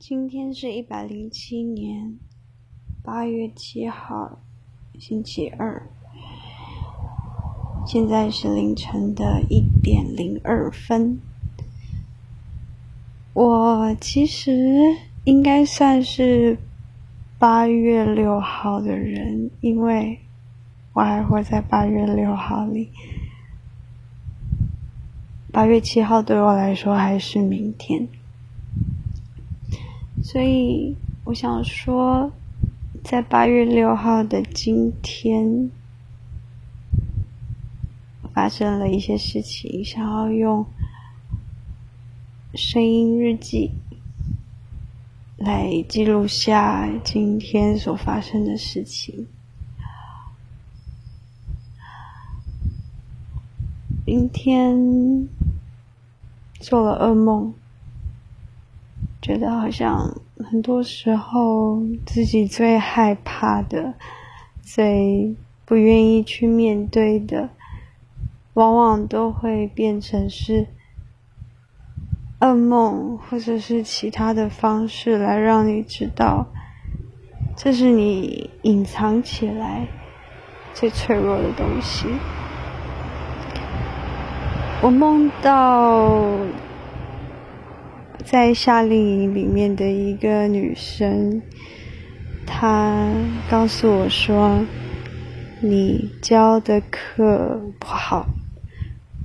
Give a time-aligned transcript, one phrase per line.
[0.00, 2.20] 今天是一百零七年
[3.02, 4.38] 八月七号，
[4.96, 5.90] 星期二。
[7.84, 11.18] 现在是凌晨的一点零二分。
[13.32, 14.52] 我其实
[15.24, 16.56] 应该算是
[17.36, 20.20] 八月六号的人，因为
[20.92, 22.90] 我还活在八月六号里。
[25.50, 28.08] 八月七号对我来说还是明天。
[30.30, 32.30] 所以我想说，
[33.02, 35.70] 在八月六号的今天，
[38.34, 40.66] 发生了一些事情，想要用
[42.52, 43.70] 声音日记
[45.38, 49.26] 来记录下今天所发生的事情。
[54.04, 55.26] 今天
[56.60, 57.54] 做了噩梦。
[59.28, 60.10] 觉得好像
[60.50, 63.92] 很多时候自己最害怕的、
[64.62, 67.50] 最不愿意去面对的，
[68.54, 70.66] 往往都会变成是
[72.40, 76.46] 噩梦，或者是其他的方式来让你知道，
[77.54, 79.86] 这是你隐藏起来
[80.72, 82.08] 最脆弱的东西。
[84.80, 86.24] 我梦到。
[88.30, 91.40] 在夏令营里面的一个女生，
[92.46, 93.10] 她
[93.50, 94.62] 告诉我说
[95.64, 98.26] ：“你教的课不好，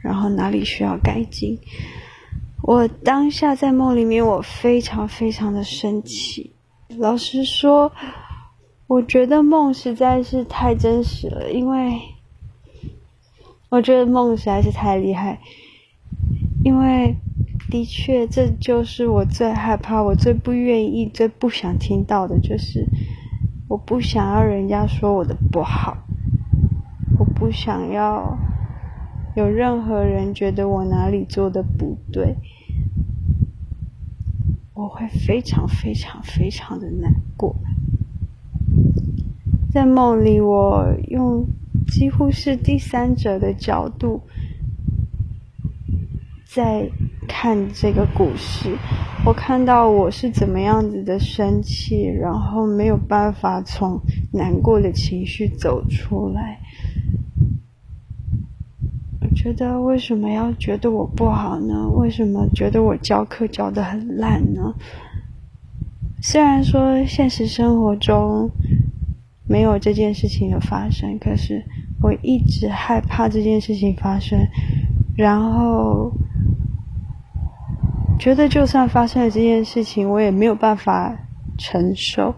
[0.00, 1.58] 然后哪里需要改进。”
[2.64, 6.52] 我当下在梦里面，我非常非常的生气。
[6.96, 7.92] 老实说，
[8.86, 12.00] 我觉得梦实在是太真实了，因为
[13.68, 15.38] 我觉得梦实在是太厉害，
[16.64, 17.14] 因为。
[17.68, 22.86] 的确，这就是我最害怕、我最不愿意、最不想听到的，就是
[23.68, 25.98] 我不想要人家说我的不好，
[27.18, 28.38] 我不想要
[29.34, 32.36] 有任何人觉得我哪里做的不对，
[34.72, 37.56] 我会非常非常非常的难过。
[39.72, 41.44] 在梦里，我用
[41.88, 44.22] 几乎是第三者的角度
[46.46, 46.88] 在。
[47.26, 48.76] 看这个故事，
[49.24, 54.00] 我看到我是怎么样子的生气，然后没有办法从
[54.32, 56.58] 难过的情绪走出来。
[59.20, 61.88] 我觉得为什么要觉得我不好呢？
[61.88, 64.74] 为什么觉得我教课教的很烂呢？
[66.22, 68.50] 虽然说现实生活中
[69.46, 71.62] 没有这件事情的发生，可是
[72.00, 74.38] 我一直害怕这件事情发生，
[75.16, 76.12] 然后。
[78.18, 81.16] 觉得就算发生了这件事情，我也没有办法
[81.58, 82.34] 承受。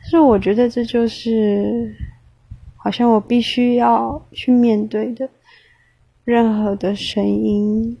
[0.00, 1.94] 但是我觉得这就是，
[2.76, 5.28] 好像我必须要去面对的，
[6.24, 7.98] 任何的声音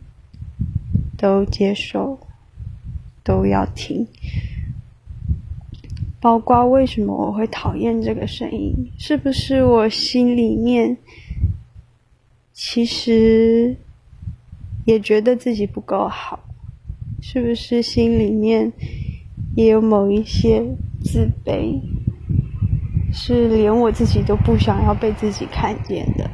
[1.18, 2.18] 都接受，
[3.22, 4.06] 都要听。
[6.20, 8.90] 包括为什么我会讨厌这个声音？
[8.96, 10.96] 是不是我心里面
[12.52, 13.76] 其实？
[14.84, 16.40] 也觉得自己不够好，
[17.20, 18.72] 是不是心里面
[19.54, 20.62] 也有某一些
[21.04, 21.80] 自卑，
[23.12, 26.30] 是连我自己都不想要被自己看见的？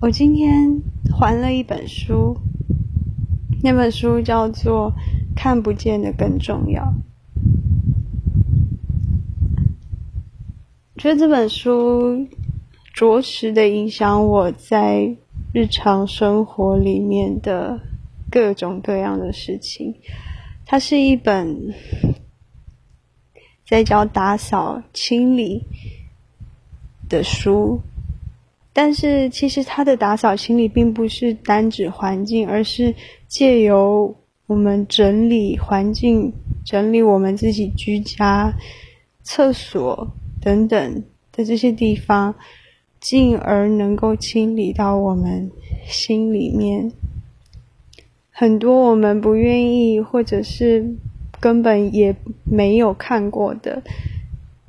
[0.00, 0.82] 我今天
[1.18, 2.36] 还了一本书，
[3.62, 4.92] 那本书叫做
[5.34, 6.82] 《看不见的更重要》，
[10.96, 12.28] 觉得这本书。
[12.94, 15.16] 着实的影响我在
[15.52, 17.80] 日常生活里面的
[18.30, 19.96] 各种各样的事情。
[20.64, 21.74] 它是一本
[23.66, 25.64] 在教打扫清理
[27.08, 27.80] 的书，
[28.72, 32.94] 但是其实它的打扫清理并不是单指环境，而是
[33.26, 36.32] 借由我们整理环境、
[36.64, 38.54] 整理我们自己居家、
[39.24, 41.02] 厕所等等
[41.32, 42.36] 的这些地方。
[43.04, 45.50] 进而能够清理到我们
[45.86, 46.90] 心里面
[48.30, 50.96] 很多我们不愿意，或者是
[51.38, 53.82] 根本也没有看过的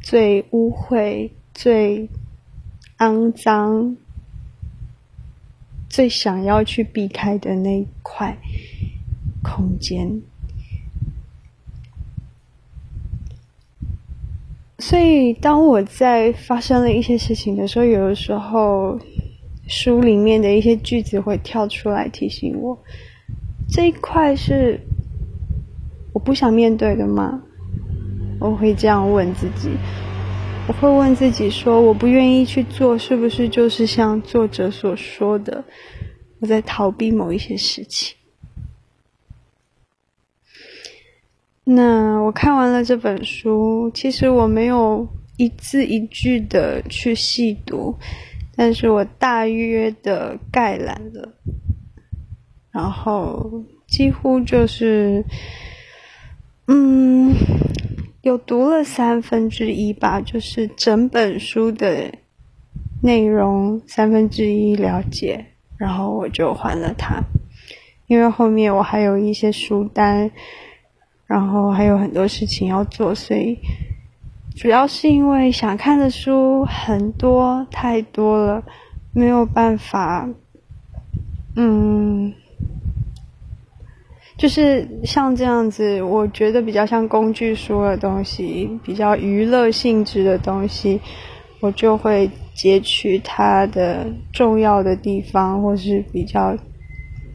[0.02, 2.10] 最污秽、最
[2.98, 3.96] 肮脏、
[5.90, 8.38] 最想要去避开的那块
[9.42, 10.22] 空间。
[14.78, 19.00] 所以，当我在发生了一些事情的时候，有的时候
[19.68, 22.78] 书里面的一些句子会跳出来提醒我。
[23.70, 24.80] 这一块是
[26.14, 27.42] 我不想面对的吗？
[28.40, 29.70] 我会这样问自己。
[30.68, 35.64] 我会问自己说：我不愿意去做，是不是就是像作者所说的，
[36.42, 38.16] 我在逃避某一些事情？
[41.66, 47.98] 那我看完了这本书，其实我没有一字一句的去细读，
[48.56, 51.34] 但是我大约的概览了，
[52.72, 55.26] 然后几乎就是，
[56.68, 57.36] 嗯。
[58.22, 62.12] 有读了三分之一吧，就是整本书的
[63.04, 65.46] 内容三分之一了解，
[65.78, 67.22] 然后我就还了它，
[68.08, 70.32] 因为后面我还有一些书单，
[71.28, 73.58] 然后还有很多事情要做，所以
[74.56, 78.64] 主要是因为想看的书很多太多了，
[79.14, 80.30] 没有办法，
[81.56, 82.34] 嗯。
[84.38, 91.00] 就是像这样子，我觉得比较像工具书的东西，比较娱乐性质的东西，
[91.62, 96.54] 我就会截取它的重要的地方，或是比较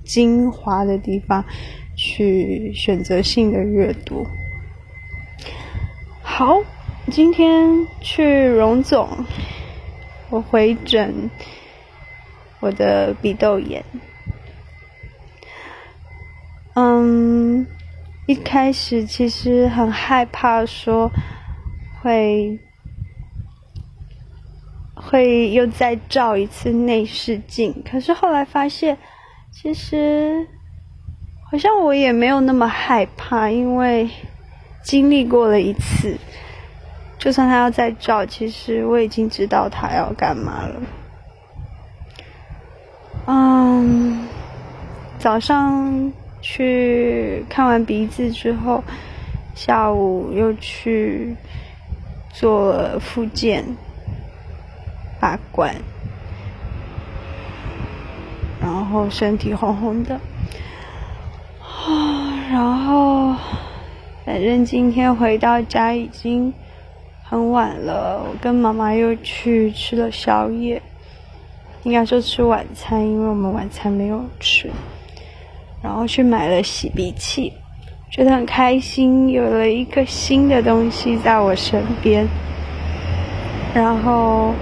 [0.05, 1.43] 精华的地方，
[2.03, 4.27] 去选择性的阅读。
[6.23, 6.59] 好，
[7.11, 9.07] 今天去荣总，
[10.31, 11.29] 我回诊
[12.61, 13.85] 我的鼻窦炎。
[16.73, 17.67] 嗯，
[18.27, 21.11] 一开始其实很害怕说
[22.01, 22.59] 会
[24.95, 28.97] 会又再照一次内视镜，可是后来发现，
[29.53, 30.49] 其实
[31.51, 34.09] 好像我也没有那么害怕，因为
[34.83, 36.17] 经历过了一次，
[37.19, 40.83] 就算他要再照，其实我已经知道他要干嘛了。
[43.27, 44.27] 嗯，
[45.19, 46.13] 早上。
[46.43, 48.83] 去看完鼻子之后，
[49.55, 51.37] 下午又去
[52.33, 53.63] 做了复健、
[55.21, 55.75] 拔管，
[58.59, 60.19] 然后身体红红的。
[61.87, 63.35] 啊， 然后
[64.25, 66.53] 反正今天回到家已经
[67.23, 70.81] 很晚了，我跟妈妈又去吃了宵夜，
[71.85, 74.71] 应该说吃晚餐，因为我们晚餐没有吃。
[75.83, 77.51] 然后去买了洗鼻器，
[78.11, 82.29] 觉得很开心，有了一个新的东西在我身边。
[83.73, 84.53] 然后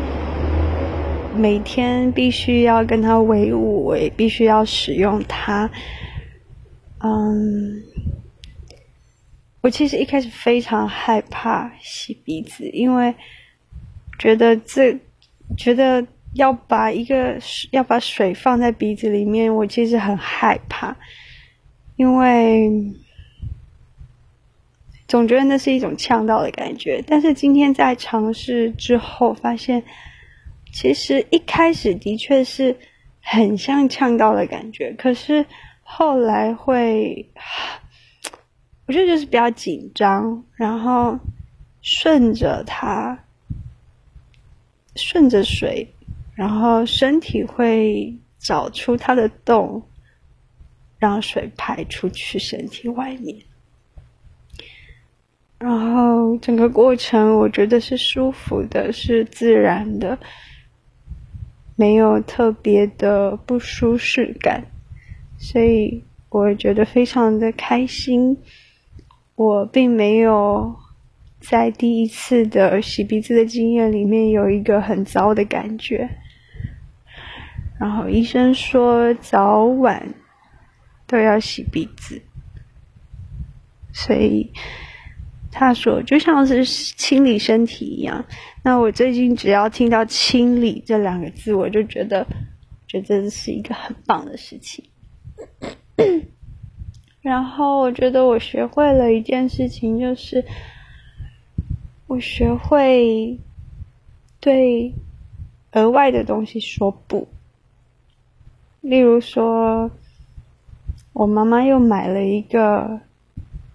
[1.34, 5.68] 每天必须要跟它为伍，我也必须要使用它。
[7.00, 7.82] 嗯，
[9.60, 13.14] 我其实一开始非常害怕洗鼻子，因为
[14.18, 14.98] 觉得这
[15.56, 16.06] 觉得。
[16.34, 17.38] 要把一个
[17.70, 20.94] 要把水放在鼻子里面，我其实很害怕，
[21.96, 22.70] 因为
[25.08, 27.02] 总觉得那是一种呛到的感觉。
[27.06, 29.82] 但是今天在尝试之后，发现
[30.70, 32.76] 其实一开始的确是
[33.22, 35.44] 很像呛到的感觉，可是
[35.90, 37.26] 后来会，
[38.86, 41.18] 我觉得就是比较紧张，然后
[41.80, 43.18] 顺着它，
[44.94, 45.94] 顺着水。
[46.34, 49.82] 然后身体会找出它的洞，
[50.98, 53.36] 让水排出去身体外面。
[55.58, 60.16] 然后整个过程我觉得是舒服的，是自然的，
[61.74, 64.62] 没有特别的不舒适感，
[65.38, 68.36] 所以我觉得非常的开心。
[69.34, 70.74] 我并没有
[71.40, 76.10] 在第一次的洗鼻子的经验里面有一个很糟的感觉。
[77.78, 80.12] 然后医生说早晚
[81.06, 82.20] 都要洗鼻子，
[83.92, 84.50] 所以
[85.52, 88.24] 他说就像是清理身体一样。
[88.64, 92.26] 那我最近只要听到“清理”这两个字，我就觉得
[92.88, 94.84] 觉得是一个很棒的事情。
[97.28, 100.42] 然后我觉得我学会了一件事情，就是
[102.06, 103.38] 我学会
[104.40, 104.94] 对
[105.72, 107.28] 额外的东西说不。
[108.80, 109.90] 例如说，
[111.12, 112.98] 我妈妈又买了一个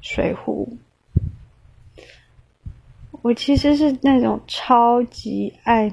[0.02, 0.76] 水壶。
[3.22, 5.92] 我其实是那种超级爱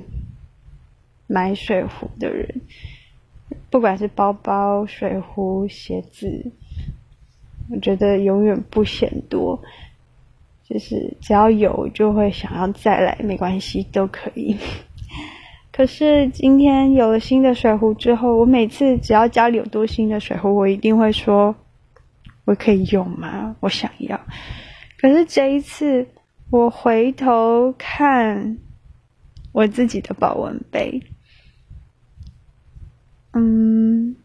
[1.26, 2.62] 买水壶的人，
[3.68, 6.50] 不管是包包、水壶、鞋子，
[7.70, 9.60] 我觉得永远不嫌多，
[10.64, 14.56] 就是只要有就会想要再来，没关系，都可以。
[15.72, 21.54] 可是今天有了新的水壶之后，我每次只要家里有多新的水壶，我一定会说
[22.44, 23.56] 我可以用吗？
[23.60, 24.20] 我想要。
[24.98, 26.06] 可是这一次，
[26.50, 28.58] 我回头看
[29.52, 31.00] 我自己的保温杯，
[33.32, 34.16] 嗯，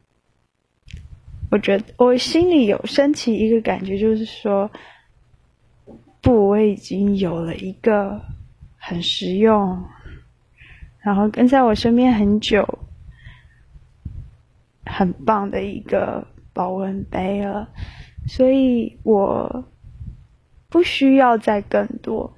[1.52, 4.70] 我觉得我心里有升起一个感觉，就是说，
[6.22, 8.22] 不，我已经有了一个
[8.78, 9.84] 很实用，
[11.00, 12.68] 然后跟在我身边很久，
[14.86, 17.70] 很棒的一个保温杯了，
[18.28, 19.66] 所以我。
[20.68, 22.36] 不需要再更多。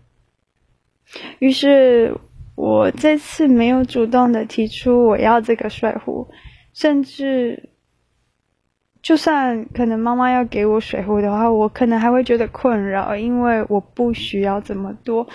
[1.40, 2.16] 于是
[2.54, 6.30] 我这次没有主动的提出我要这个帅壶，
[6.72, 7.70] 甚至
[9.08, 15.26] 就算可能妈妈要给我水壶的话，我可能还会觉得困扰，因为我不需要这么多。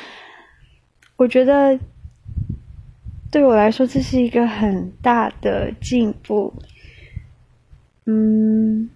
[1.17, 1.81] 我觉得
[3.31, 6.52] 对我来说这是一个很大的进步。
[8.05, 8.91] 嗯。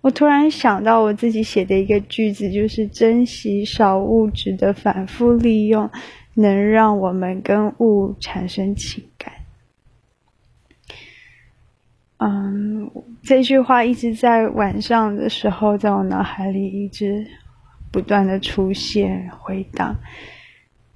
[0.00, 5.90] 我突然想到我自己写的一个句子，就是珍惜少物质的反复利用，
[6.34, 9.32] 能让我们跟物产生情感。
[12.26, 12.90] 嗯，
[13.22, 17.22] 这句话一直在晚上的时候在我脑海里一直
[17.92, 19.94] 不断的出现回荡。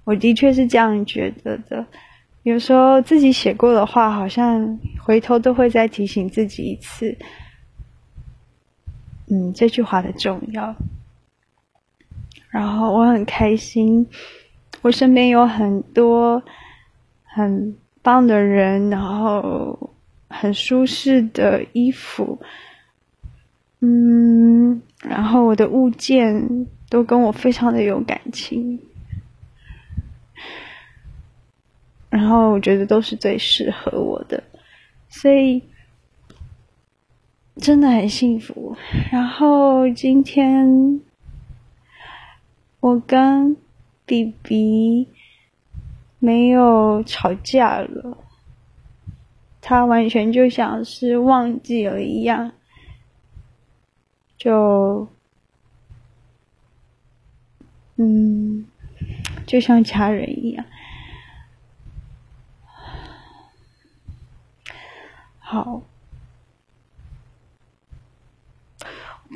[0.04, 1.84] 我的确是这样觉得的，
[2.44, 7.14] 有时候自己写过的话，好像回头都会再提醒自己一次。
[9.26, 10.74] 嗯，这句话的重要。
[12.48, 14.08] 然后我很开心，
[14.80, 16.42] 我身边有很多
[17.22, 19.87] 很棒的人，然后
[20.28, 22.40] 很舒适的衣服，
[23.80, 28.80] 嗯，然后我的物件都跟我非常的有感情，
[32.10, 34.42] 然后我觉得都是最适合我的，
[35.08, 35.62] 所以。
[37.60, 38.76] 真的很幸福。
[39.10, 41.00] 然后今天
[42.78, 43.56] 我跟
[44.06, 45.08] B B
[46.20, 48.16] 没有吵架了，
[49.68, 52.52] 他完全就像是忘记了一样，
[54.38, 55.06] 就
[57.96, 58.66] 嗯，
[59.46, 60.64] 就像家人一样。
[65.38, 65.82] 好。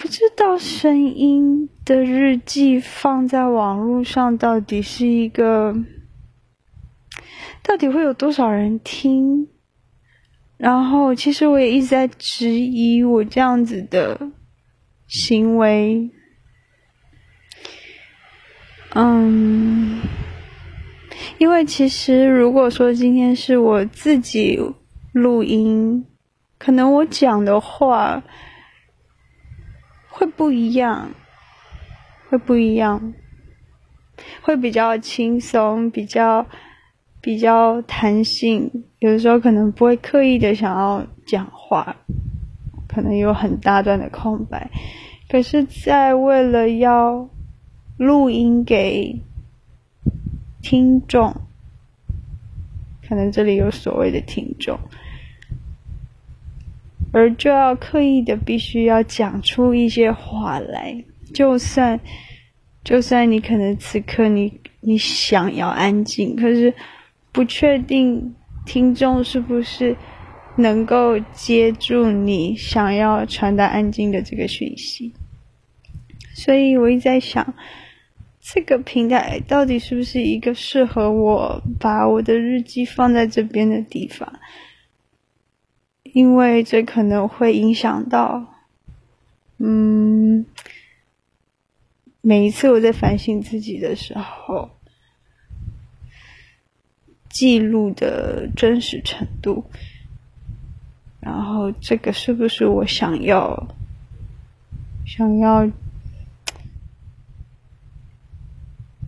[0.01, 5.77] 不知道声音的日记放在网络上到底是一个，
[7.63, 9.52] 到底会有多少人听？
[10.63, 14.31] 然后，其实我也一直在质疑我这样子的
[15.09, 16.09] 行为。
[18.95, 20.01] 嗯，
[21.39, 24.57] 因为其实如果说今天是我自己
[25.13, 26.07] 录音，
[26.59, 28.23] 可能我讲的话。
[30.15, 31.11] 会不一样，
[32.29, 33.13] 会不一样，
[34.43, 36.47] 会比较轻松，比较
[37.23, 38.71] 比较弹性。
[38.99, 41.97] 有的时候可能不会刻意的想要讲话，
[42.87, 44.71] 可能有很大段的空白。
[45.31, 47.31] 可是，在为了要
[47.97, 49.19] 录音给
[50.61, 51.35] 听众，
[53.09, 54.79] 可能这里有所谓的听众。
[57.15, 61.99] 而就要刻意的，必须要讲出一些话来，就算，
[62.85, 66.73] 就算你可能此刻你你想要安静，可是
[67.33, 68.35] 不确定
[68.67, 69.97] 听众是不是
[70.57, 75.13] 能够接住你想要传达安静的这个讯息，
[76.35, 77.55] 所以我一直在想，
[78.41, 84.41] 这个平台到底是不是一个适合我把我的日记放在这边的地方？
[86.03, 88.55] 因为这可能会影响到，
[89.57, 90.45] 嗯，
[92.21, 94.69] 每一次我在反省自己的时候，
[97.33, 99.65] 记录的真实程度，
[101.19, 103.75] 然后这个是不是我想要
[105.05, 105.69] 想要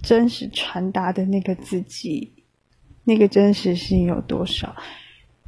[0.03, 2.33] 真实传达的那个自己，
[3.05, 4.75] 那个真实性有多少？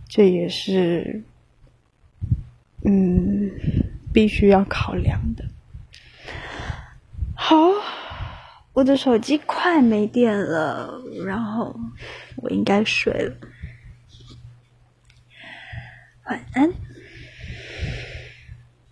[0.08, 1.24] 这也是。
[2.88, 3.50] 嗯，
[4.12, 5.44] 必须要考量的。
[7.34, 7.56] 好，
[8.76, 11.74] 我的手机快没电了，然后
[12.36, 13.34] 我应该睡了。
[16.26, 16.70] 晚安。